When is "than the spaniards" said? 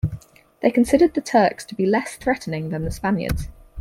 2.71-3.49